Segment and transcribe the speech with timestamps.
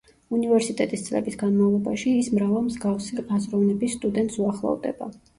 [0.35, 5.11] უნივერსიტეტის წლების განმავლობაში ის მრავალ მსგავსი აზროვნების სტუდენტს უახლოვდება.